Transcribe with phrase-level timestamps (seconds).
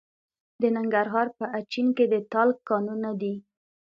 [0.61, 3.35] د ننګرهار په اچین کې د تالک کانونه دي.